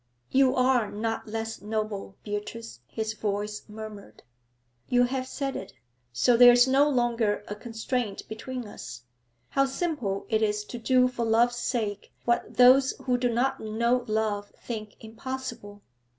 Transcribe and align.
'You 0.31 0.55
are 0.55 0.89
not 0.89 1.27
less 1.27 1.61
noble, 1.61 2.15
Beatrice,' 2.23 2.79
his 2.87 3.13
voice 3.13 3.61
murmured. 3.69 4.23
'You 4.89 5.03
have 5.03 5.27
said 5.27 5.55
it. 5.55 5.73
So 6.11 6.35
there 6.35 6.51
is 6.51 6.67
no 6.67 6.89
longer 6.89 7.43
a 7.47 7.53
constraint 7.53 8.23
between 8.27 8.65
us. 8.67 9.03
How 9.49 9.67
simple 9.67 10.25
it 10.27 10.41
is 10.41 10.63
to 10.63 10.79
do 10.79 11.07
for 11.07 11.23
love's 11.23 11.57
sake 11.57 12.11
what 12.25 12.57
those 12.57 12.95
who 13.03 13.15
do 13.15 13.29
not 13.31 13.59
know 13.59 14.03
love 14.07 14.49
think 14.59 14.95
impossible. 15.03 15.83